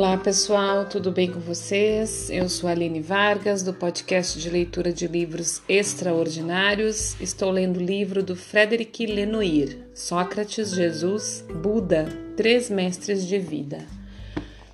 [0.00, 2.30] Olá pessoal, tudo bem com vocês?
[2.30, 7.20] Eu sou Aline Vargas, do podcast de leitura de livros extraordinários.
[7.20, 13.84] Estou lendo o livro do Frederic Lenoir, Sócrates, Jesus, Buda, Três Mestres de Vida.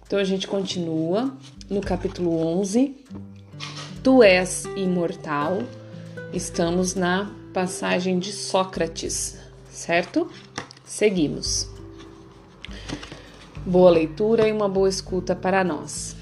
[0.07, 1.37] Então a gente continua
[1.69, 2.95] no capítulo 11.
[4.05, 5.59] Tu és imortal.
[6.33, 9.37] Estamos na passagem de Sócrates,
[9.73, 10.31] certo?
[10.85, 11.76] Seguimos.
[13.67, 16.17] Boa leitura e uma boa escuta para nós.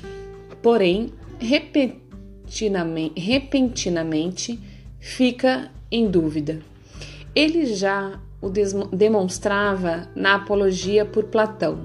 [0.63, 4.59] Porém, repentinamente, repentinamente
[4.99, 6.63] fica em dúvida.
[7.35, 11.81] Ele já o demonstrava na Apologia por Platão.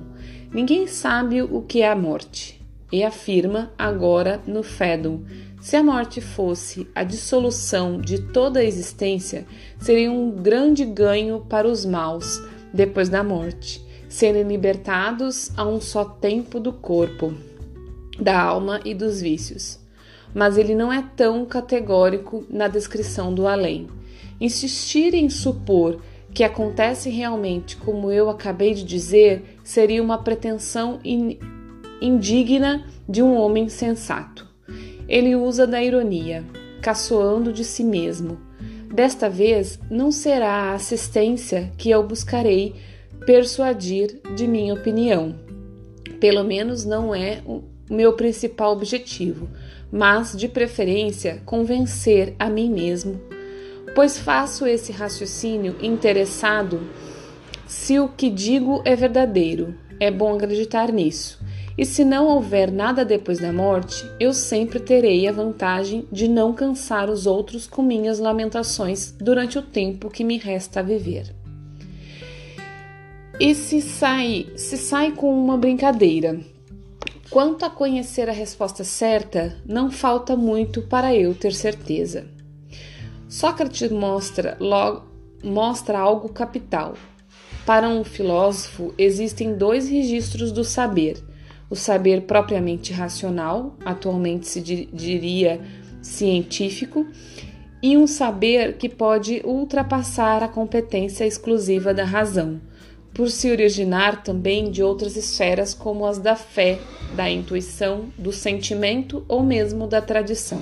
[0.49, 5.23] Ninguém sabe o que é a morte, e afirma agora no Fédon:
[5.59, 9.45] se a morte fosse a dissolução de toda a existência,
[9.77, 12.41] seria um grande ganho para os maus
[12.73, 17.33] depois da morte serem libertados a um só tempo do corpo,
[18.19, 19.79] da alma e dos vícios.
[20.33, 23.87] Mas ele não é tão categórico na descrição do além.
[24.41, 26.01] Insistir em supor
[26.33, 31.37] que acontece realmente como eu acabei de dizer seria uma pretensão in
[32.01, 34.47] indigna de um homem sensato.
[35.07, 36.45] Ele usa da ironia,
[36.81, 38.39] caçoando de si mesmo.
[38.93, 42.75] Desta vez não será a assistência que eu buscarei
[43.25, 45.35] persuadir de minha opinião.
[46.19, 49.49] Pelo menos não é o meu principal objetivo,
[49.91, 53.19] mas de preferência convencer a mim mesmo,
[53.95, 56.81] pois faço esse raciocínio interessado
[57.67, 59.75] se o que digo é verdadeiro.
[59.99, 61.39] É bom acreditar nisso.
[61.77, 66.51] E se não houver nada depois da morte, eu sempre terei a vantagem de não
[66.53, 71.38] cansar os outros com minhas lamentações durante o tempo que me resta a viver.
[73.39, 76.41] E se sai, se sai com uma brincadeira.
[77.29, 82.27] Quanto a conhecer a resposta certa, não falta muito para eu ter certeza.
[83.29, 85.07] Sócrates mostra, logo,
[85.41, 86.95] mostra algo capital.
[87.65, 91.23] Para um filósofo, existem dois registros do saber:
[91.69, 95.61] o saber propriamente racional, atualmente se diria
[96.01, 97.07] científico,
[97.81, 102.59] e um saber que pode ultrapassar a competência exclusiva da razão
[103.13, 106.79] por se originar também de outras esferas como as da fé,
[107.15, 110.61] da intuição, do sentimento ou mesmo da tradição.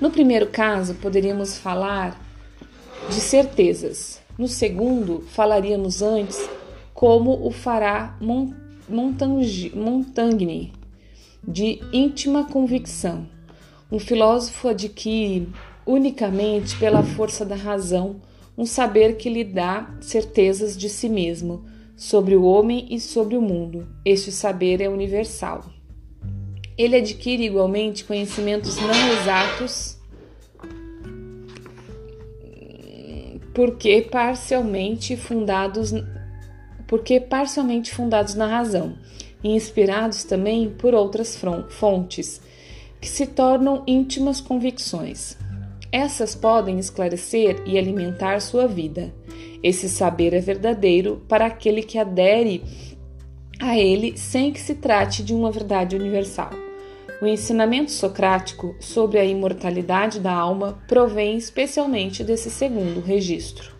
[0.00, 2.18] No primeiro caso, poderíamos falar
[3.08, 4.20] de certezas.
[4.38, 6.48] No segundo, falaríamos antes
[6.94, 8.16] como o fará
[8.88, 10.72] Montaigne,
[11.46, 13.28] de íntima convicção.
[13.92, 15.48] Um filósofo adquire
[15.84, 18.16] unicamente pela força da razão
[18.60, 21.64] um saber que lhe dá certezas de si mesmo,
[21.96, 23.88] sobre o homem e sobre o mundo.
[24.04, 25.64] Este saber é universal.
[26.76, 29.98] Ele adquire igualmente conhecimentos não exatos,
[33.54, 35.94] porque parcialmente fundados
[36.86, 38.94] porque parcialmente fundados na razão
[39.42, 41.34] e inspirados também por outras
[41.70, 42.42] fontes,
[43.00, 45.38] que se tornam íntimas convicções.
[45.92, 49.12] Essas podem esclarecer e alimentar sua vida.
[49.62, 52.62] Esse saber é verdadeiro para aquele que adere
[53.60, 56.50] a ele sem que se trate de uma verdade universal.
[57.20, 63.72] O ensinamento socrático sobre a imortalidade da alma provém especialmente desse segundo registro.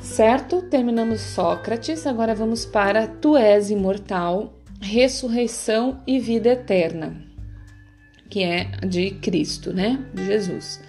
[0.00, 0.62] Certo?
[0.62, 7.27] Terminamos Sócrates, agora vamos para Tu és imortal, ressurreição e vida eterna
[8.28, 10.04] que é de Cristo, né?
[10.12, 10.80] De Jesus.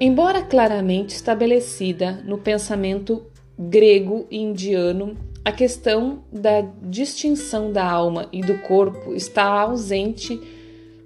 [0.00, 3.24] Embora claramente estabelecida no pensamento
[3.58, 10.38] grego e indiano, a questão da distinção da alma e do corpo está ausente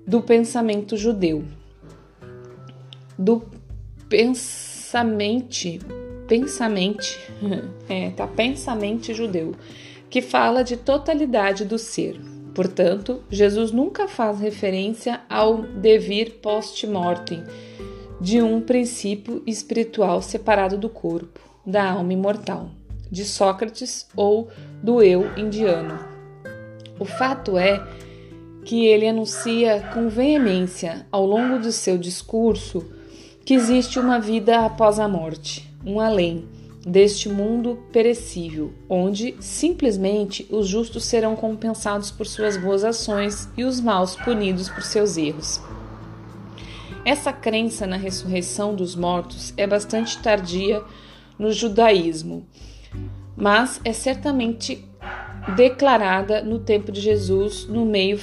[0.06, 1.44] do pensamento judeu.
[3.16, 3.42] Do
[4.08, 5.78] pensamento,
[6.26, 7.18] pensamente,
[7.88, 9.54] é, tá pensamente judeu,
[10.08, 12.20] que fala de totalidade do ser.
[12.60, 17.42] Portanto, Jesus nunca faz referência ao devir post-mortem
[18.20, 22.68] de um princípio espiritual separado do corpo, da alma imortal,
[23.10, 24.50] de Sócrates ou
[24.82, 25.98] do eu indiano.
[26.98, 27.82] O fato é
[28.62, 32.92] que ele anuncia com veemência ao longo do seu discurso
[33.42, 36.44] que existe uma vida após a morte, um além
[36.86, 43.80] deste mundo perecível, onde simplesmente os justos serão compensados por suas boas ações e os
[43.80, 45.60] maus punidos por seus erros.
[47.04, 50.82] Essa crença na ressurreição dos mortos é bastante tardia
[51.38, 52.46] no judaísmo,
[53.36, 54.84] mas é certamente
[55.56, 58.18] declarada no tempo de Jesus no meio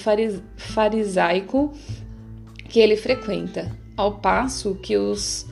[0.56, 1.74] farisaico
[2.70, 5.48] que ele frequenta, ao passo que os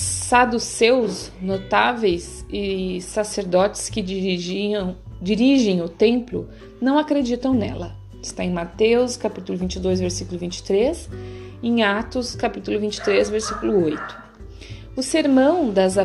[0.00, 6.48] saduceus notáveis e sacerdotes que dirigiam, dirigem o templo
[6.80, 7.94] não acreditam nela.
[8.22, 11.08] Está em Mateus, capítulo 22, versículo 23,
[11.62, 14.30] em Atos, capítulo 23, versículo 8.
[14.96, 15.96] O sermão das,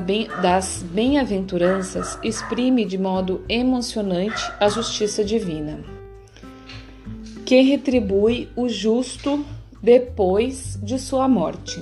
[0.84, 5.80] bem-aventuranças exprime de modo emocionante a justiça divina,
[7.46, 9.46] que retribui o justo
[9.82, 11.82] depois de sua morte.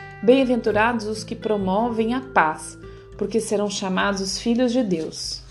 [0.23, 2.77] Bem-aventurados os que promovem a paz,
[3.17, 5.41] porque serão chamados filhos de Deus.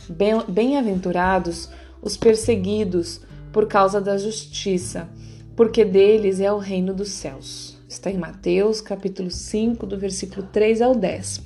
[0.48, 1.68] Bem-aventurados
[2.00, 3.20] os perseguidos
[3.52, 5.08] por causa da justiça,
[5.56, 7.76] porque deles é o reino dos céus.
[7.88, 11.42] Está em Mateus, capítulo 5, do versículo 3 ao 10.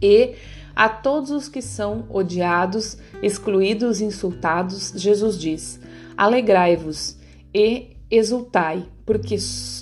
[0.00, 0.36] E
[0.76, 5.80] a todos os que são odiados, excluídos insultados, Jesus diz:
[6.16, 7.16] Alegrai-vos
[7.52, 9.36] e exultai, porque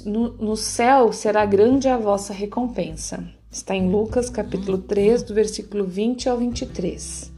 [0.04, 3.24] no, no, céu será grande a vossa recompensa.
[3.50, 7.32] Está em Lucas, capítulo 3, do versículo 20 ao 23.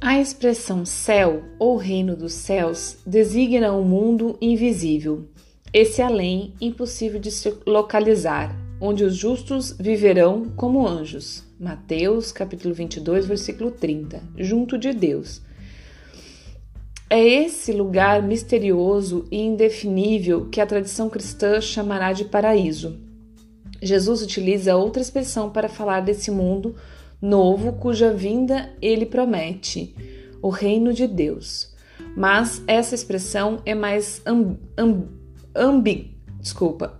[0.00, 5.26] A expressão céu ou reino dos céus designa um mundo invisível,
[5.72, 11.44] esse além impossível de se localizar, onde os justos viverão como anjos.
[11.58, 15.42] Mateus, capítulo 22, versículo 30, junto de Deus.
[17.08, 22.98] É esse lugar misterioso e indefinível que a tradição cristã chamará de paraíso.
[23.80, 26.74] Jesus utiliza outra expressão para falar desse mundo
[27.22, 29.94] novo cuja vinda ele promete,
[30.42, 31.74] o reino de Deus.
[32.16, 35.04] Mas essa expressão é mais amb, amb,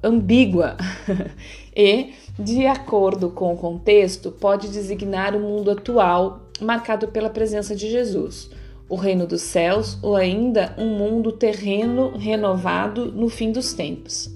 [0.04, 0.76] ambígua
[1.74, 7.90] e, de acordo com o contexto, pode designar o mundo atual marcado pela presença de
[7.90, 8.50] Jesus,
[8.88, 14.30] o reino dos céus ou ainda um mundo terreno renovado no fim dos tempos.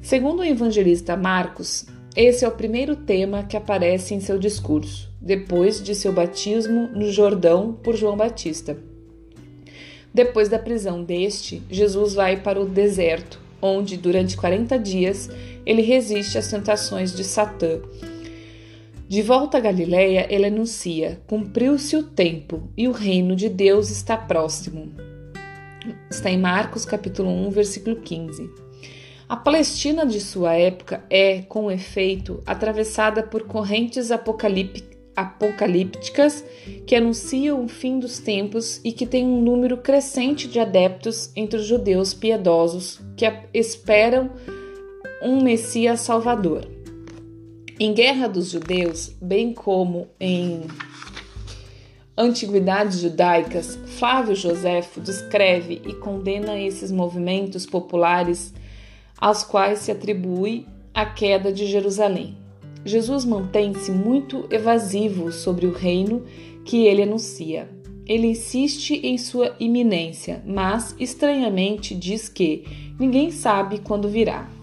[0.00, 1.86] Segundo o evangelista Marcos,
[2.16, 7.10] esse é o primeiro tema que aparece em seu discurso, depois de seu batismo no
[7.10, 8.76] Jordão por João Batista.
[10.14, 15.28] Depois da prisão deste, Jesus vai para o deserto, onde durante 40 dias
[15.66, 17.80] ele resiste às tentações de Satã.
[19.08, 24.16] De volta a Galiléia, ele anuncia: cumpriu-se o tempo e o reino de Deus está
[24.16, 24.90] próximo.
[26.10, 28.50] Está em Marcos capítulo 1, versículo 15.
[29.28, 36.44] A Palestina de sua época é, com efeito, atravessada por correntes apocalípticas
[36.84, 41.60] que anunciam o fim dos tempos e que têm um número crescente de adeptos entre
[41.60, 43.24] os judeus piedosos que
[43.54, 44.32] esperam
[45.22, 46.75] um Messias Salvador.
[47.78, 50.62] Em Guerra dos Judeus, bem como em
[52.16, 58.54] Antiguidades Judaicas, Flávio Joséfo descreve e condena esses movimentos populares
[59.18, 62.38] aos quais se atribui a queda de Jerusalém.
[62.82, 66.24] Jesus mantém-se muito evasivo sobre o reino
[66.64, 67.68] que ele anuncia.
[68.06, 72.64] Ele insiste em sua iminência, mas estranhamente diz que
[72.98, 74.55] ninguém sabe quando virá.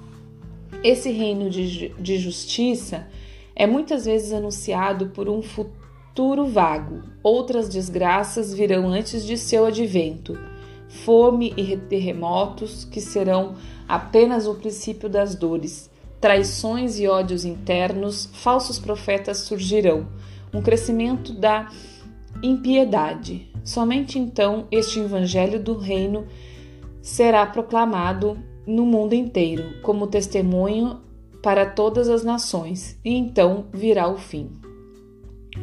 [0.83, 3.07] Esse reino de, de justiça
[3.55, 7.03] é muitas vezes anunciado por um futuro vago.
[7.23, 10.37] Outras desgraças virão antes de seu advento.
[10.89, 13.55] Fome e terremotos que serão
[13.87, 15.89] apenas o princípio das dores
[16.23, 20.07] traições e ódios internos, falsos profetas surgirão,
[20.53, 21.69] um crescimento da
[22.41, 23.51] impiedade.
[23.61, 26.25] Somente então este evangelho do reino
[27.01, 31.01] será proclamado no mundo inteiro como testemunho
[31.41, 34.49] para todas as nações, e então virá o fim.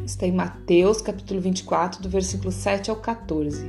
[0.05, 3.65] Está em Mateus, capítulo 24, do versículo 7 ao 14.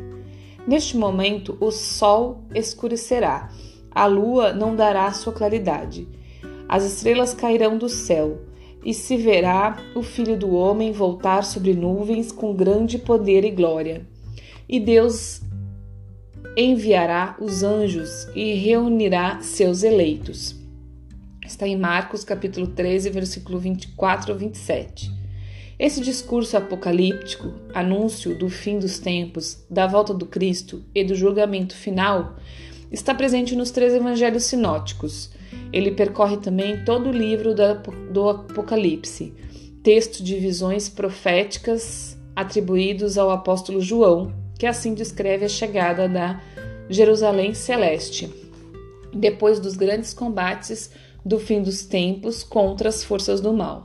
[0.66, 3.50] Neste momento, o sol escurecerá,
[3.90, 6.06] a lua não dará sua claridade
[6.72, 8.38] as estrelas cairão do céu,
[8.82, 14.06] e se verá o Filho do Homem voltar sobre nuvens com grande poder e glória.
[14.66, 15.42] E Deus
[16.56, 20.54] enviará os anjos e reunirá seus eleitos.
[21.44, 25.10] Está em Marcos capítulo 13, versículo 24 ao 27.
[25.78, 31.74] Esse discurso apocalíptico, anúncio do fim dos tempos, da volta do Cristo e do julgamento
[31.74, 32.36] final,
[32.90, 35.30] está presente nos três evangelhos sinóticos.
[35.72, 37.54] Ele percorre também todo o livro
[38.12, 39.32] do Apocalipse,
[39.82, 46.40] texto de visões proféticas atribuídos ao apóstolo João, que assim descreve a chegada da
[46.88, 48.32] Jerusalém celeste,
[49.12, 50.92] depois dos grandes combates
[51.26, 53.82] do fim dos tempos contra as forças do mal.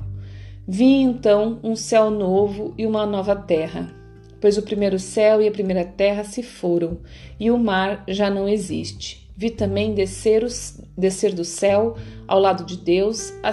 [0.68, 3.92] Vi então um céu novo e uma nova terra,
[4.40, 7.00] pois o primeiro céu e a primeira terra se foram,
[7.40, 9.28] e o mar já não existe.
[9.36, 13.50] Vi também descer, os, descer do céu, ao lado de Deus, a,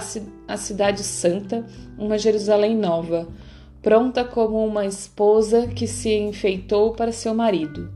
[0.53, 1.65] a cidade santa,
[1.97, 3.27] uma Jerusalém nova,
[3.85, 7.93] pronta como uma esposa que se enfeitou para seu marido.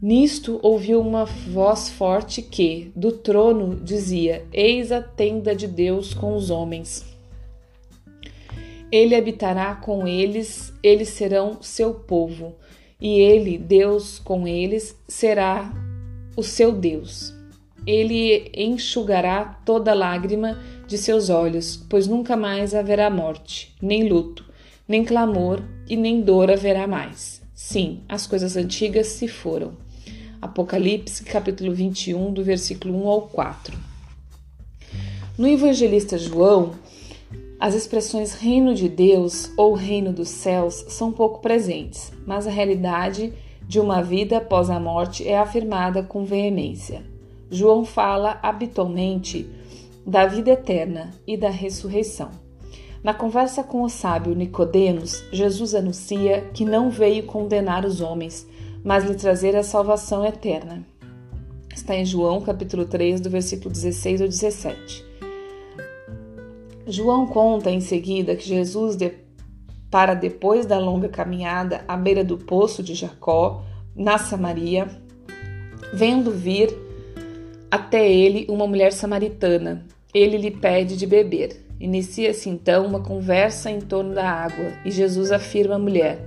[0.00, 6.36] Nisto ouviu uma voz forte que, do trono, dizia: Eis a tenda de Deus com
[6.36, 7.04] os homens.
[8.92, 12.54] Ele habitará com eles, eles serão seu povo,
[13.00, 15.72] e ele, Deus com eles, será
[16.36, 17.34] o seu Deus.
[17.84, 24.48] Ele enxugará toda lágrima de seus olhos, pois nunca mais haverá morte, nem luto,
[24.90, 27.40] nem clamor e nem dor haverá mais.
[27.54, 29.74] Sim, as coisas antigas se foram.
[30.42, 33.78] Apocalipse, capítulo 21, do versículo 1 ao 4.
[35.38, 36.72] No evangelista João,
[37.60, 43.32] as expressões reino de Deus ou reino dos céus são pouco presentes, mas a realidade
[43.62, 47.04] de uma vida após a morte é afirmada com veemência.
[47.48, 49.48] João fala habitualmente
[50.04, 52.49] da vida eterna e da ressurreição.
[53.02, 58.46] Na conversa com o sábio Nicodemos, Jesus anuncia que não veio condenar os homens,
[58.84, 60.84] mas lhe trazer a salvação eterna.
[61.74, 65.02] Está em João capítulo 3, do versículo 16 ao 17.
[66.86, 68.98] João conta em seguida que Jesus,
[69.90, 73.64] para depois da longa caminhada à beira do poço de Jacó,
[73.96, 74.86] na Samaria,
[75.94, 76.76] vendo vir
[77.70, 81.69] até ele uma mulher samaritana, ele lhe pede de beber.
[81.80, 86.18] Inicia-se então uma conversa em torno da água e Jesus afirma à mulher: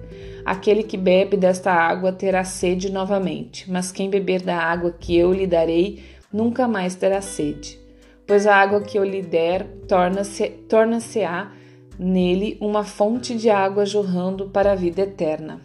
[0.44, 5.32] Aquele que bebe desta água terá sede novamente, mas quem beber da água que eu
[5.32, 7.80] lhe darei nunca mais terá sede.
[8.26, 10.98] Pois a água que eu lhe der torna-se-á torna
[12.00, 15.62] nele uma fonte de água jorrando para a vida eterna.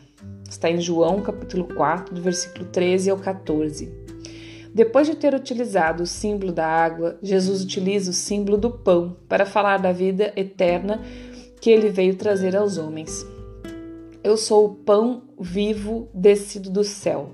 [0.48, 4.07] Está em João capítulo 4, do versículo 13 ao 14.
[4.74, 9.46] Depois de ter utilizado o símbolo da água, Jesus utiliza o símbolo do pão para
[9.46, 11.00] falar da vida eterna
[11.60, 13.26] que ele veio trazer aos homens.
[14.22, 17.30] Eu sou o pão vivo descido do céu.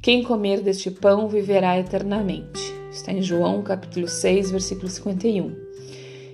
[0.00, 2.74] Quem comer deste pão viverá eternamente.
[2.90, 5.65] Está em João capítulo 6, versículo 51.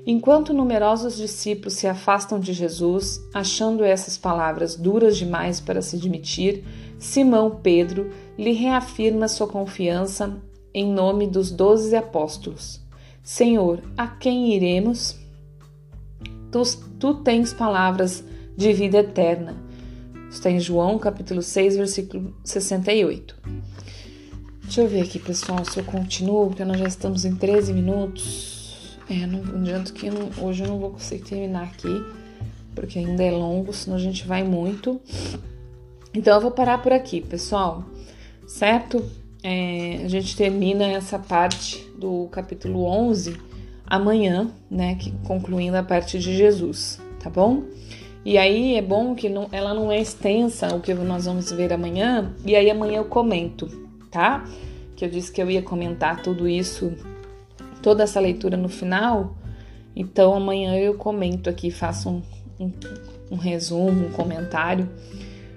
[0.05, 6.65] Enquanto numerosos discípulos se afastam de Jesus, achando essas palavras duras demais para se admitir,
[6.99, 10.43] Simão Pedro lhe reafirma sua confiança
[10.75, 12.81] em nome dos doze apóstolos.
[13.23, 15.17] Senhor, a quem iremos?
[16.51, 16.63] Tu,
[16.99, 18.25] tu tens palavras
[18.57, 19.55] de vida eterna.
[20.29, 23.37] Está em João capítulo 6, versículo 68.
[24.63, 28.52] Deixa eu ver aqui, pessoal, se eu continuo, porque nós já estamos em 13 minutos.
[29.13, 32.03] É, não, adianta que não, hoje eu não vou conseguir terminar aqui,
[32.75, 34.99] porque ainda é longo, senão a gente vai muito.
[36.15, 37.85] Então eu vou parar por aqui, pessoal,
[38.47, 39.05] certo?
[39.43, 43.37] É, a gente termina essa parte do capítulo 11
[43.87, 44.95] amanhã, né?
[44.95, 47.65] Que, concluindo a parte de Jesus, tá bom?
[48.25, 51.71] E aí é bom que não, ela não é extensa o que nós vamos ver
[51.71, 53.69] amanhã, e aí amanhã eu comento,
[54.11, 54.49] tá?
[54.97, 56.95] Que eu disse que eu ia comentar tudo isso,
[57.83, 59.37] toda essa leitura no final.
[59.95, 62.23] Então amanhã eu comento aqui, faço um,
[62.59, 62.73] um,
[63.33, 64.89] um resumo, um comentário,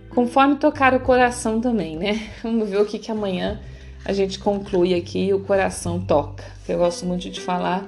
[0.09, 2.29] conforme tocar o coração também, né?
[2.43, 3.61] Vamos ver o que, que amanhã
[4.03, 6.43] a gente conclui aqui o coração toca.
[6.67, 7.87] Eu gosto muito de falar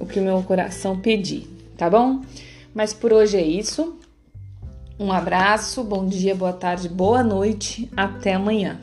[0.00, 1.46] o que o meu coração pedir,
[1.76, 2.22] tá bom?
[2.74, 3.98] Mas por hoje é isso.
[4.98, 8.80] Um abraço, bom dia, boa tarde, boa noite, até amanhã.